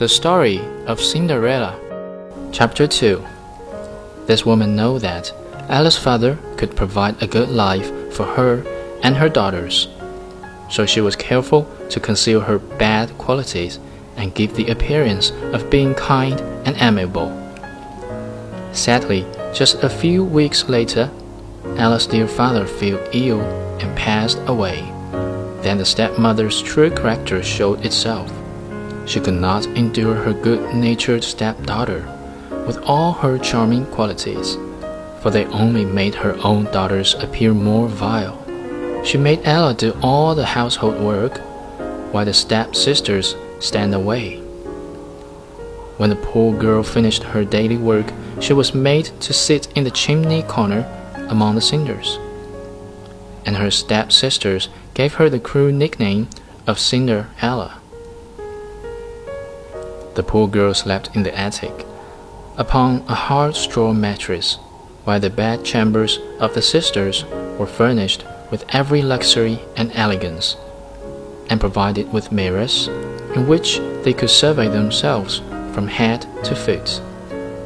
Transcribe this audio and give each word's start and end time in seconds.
The 0.00 0.08
Story 0.08 0.62
of 0.86 0.98
Cinderella. 0.98 1.78
Chapter 2.52 2.86
2 2.86 3.22
This 4.24 4.46
woman 4.46 4.74
knew 4.74 4.98
that 4.98 5.30
Ella's 5.68 5.98
father 5.98 6.38
could 6.56 6.74
provide 6.74 7.22
a 7.22 7.26
good 7.26 7.50
life 7.50 7.92
for 8.10 8.24
her 8.24 8.64
and 9.02 9.14
her 9.14 9.28
daughters, 9.28 9.88
so 10.70 10.86
she 10.86 11.02
was 11.02 11.16
careful 11.16 11.68
to 11.90 12.00
conceal 12.00 12.40
her 12.40 12.58
bad 12.58 13.10
qualities 13.18 13.78
and 14.16 14.34
give 14.34 14.56
the 14.56 14.68
appearance 14.68 15.32
of 15.52 15.68
being 15.68 15.92
kind 15.94 16.40
and 16.64 16.78
amiable. 16.80 17.28
Sadly, 18.72 19.26
just 19.52 19.84
a 19.84 19.90
few 19.90 20.24
weeks 20.24 20.66
later, 20.66 21.10
Ella's 21.76 22.06
dear 22.06 22.26
father 22.26 22.66
fell 22.66 23.06
ill 23.12 23.42
and 23.82 23.94
passed 23.98 24.40
away. 24.46 24.80
Then 25.60 25.76
the 25.76 25.84
stepmother's 25.84 26.62
true 26.62 26.90
character 26.90 27.42
showed 27.42 27.84
itself. 27.84 28.32
She 29.10 29.18
could 29.18 29.34
not 29.34 29.66
endure 29.66 30.14
her 30.14 30.32
good 30.32 30.72
natured 30.72 31.24
stepdaughter, 31.24 32.06
with 32.64 32.78
all 32.84 33.10
her 33.14 33.38
charming 33.38 33.86
qualities, 33.86 34.56
for 35.20 35.30
they 35.32 35.46
only 35.46 35.84
made 35.84 36.14
her 36.14 36.38
own 36.44 36.66
daughters 36.66 37.14
appear 37.14 37.52
more 37.52 37.88
vile. 37.88 38.38
She 39.04 39.18
made 39.18 39.40
Ella 39.42 39.74
do 39.74 39.98
all 40.00 40.36
the 40.36 40.46
household 40.46 41.00
work, 41.00 41.38
while 42.12 42.24
the 42.24 42.32
stepsisters 42.32 43.34
stand 43.58 43.96
away. 43.96 44.36
When 45.96 46.10
the 46.10 46.24
poor 46.30 46.56
girl 46.56 46.84
finished 46.84 47.24
her 47.24 47.44
daily 47.44 47.78
work, 47.78 48.12
she 48.38 48.52
was 48.52 48.74
made 48.76 49.06
to 49.22 49.32
sit 49.32 49.66
in 49.74 49.82
the 49.82 49.90
chimney 49.90 50.44
corner 50.44 50.86
among 51.28 51.56
the 51.56 51.60
cinders. 51.60 52.16
And 53.44 53.56
her 53.56 53.72
stepsisters 53.72 54.68
gave 54.94 55.14
her 55.14 55.28
the 55.28 55.40
cruel 55.40 55.72
nickname 55.72 56.28
of 56.68 56.78
Cinderella. 56.78 57.80
The 60.14 60.22
poor 60.22 60.48
girl 60.48 60.74
slept 60.74 61.14
in 61.14 61.22
the 61.22 61.36
attic, 61.38 61.86
upon 62.56 63.04
a 63.08 63.14
hard 63.14 63.54
straw 63.54 63.92
mattress, 63.92 64.58
while 65.04 65.20
the 65.20 65.30
bed 65.30 65.64
chambers 65.64 66.18
of 66.38 66.54
the 66.54 66.62
sisters 66.62 67.24
were 67.58 67.66
furnished 67.66 68.24
with 68.50 68.64
every 68.70 69.02
luxury 69.02 69.60
and 69.76 69.92
elegance, 69.94 70.56
and 71.48 71.60
provided 71.60 72.12
with 72.12 72.32
mirrors 72.32 72.88
in 73.34 73.46
which 73.46 73.78
they 74.02 74.12
could 74.12 74.30
survey 74.30 74.68
themselves 74.68 75.38
from 75.72 75.86
head 75.86 76.26
to 76.44 76.54
foot. 76.56 77.00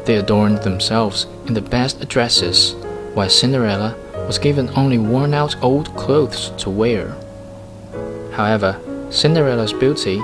They 0.05 0.17
adorned 0.17 0.63
themselves 0.63 1.27
in 1.47 1.55
the 1.55 1.63
best 1.63 2.07
dresses, 2.09 2.75
while 3.15 3.31
Cinderella 3.31 3.97
was 4.27 4.39
given 4.39 4.71
only 4.77 4.99
worn 4.99 5.33
out 5.33 5.57
old 5.63 5.95
clothes 5.97 6.51
to 6.59 6.71
wear. 6.71 7.17
However, 8.33 8.79
Cinderella's 9.11 9.73
beauty 9.73 10.21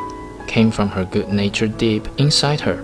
came 0.50 0.72
from 0.72 0.88
her 0.88 1.04
good 1.04 1.28
nature 1.28 1.68
deep 1.68 2.08
inside 2.18 2.60
her, 2.60 2.82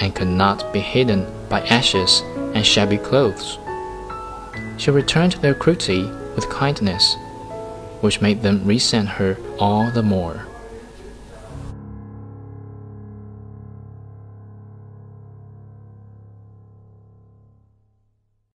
and 0.00 0.16
could 0.16 0.26
not 0.26 0.72
be 0.72 0.80
hidden 0.80 1.24
by 1.48 1.60
ashes 1.60 2.22
and 2.54 2.66
shabby 2.66 2.98
clothes. 2.98 3.58
She 4.76 4.90
returned 4.90 5.34
their 5.34 5.54
cruelty 5.54 6.02
with 6.34 6.50
kindness, 6.50 7.16
which 8.00 8.20
made 8.20 8.42
them 8.42 8.66
resent 8.66 9.08
her 9.08 9.38
all 9.60 9.92
the 9.92 10.02
more. 10.02 10.44